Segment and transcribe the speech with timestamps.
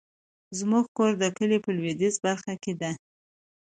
[0.57, 2.91] زمونږ کور د کلي په لويديځه برخه کې ده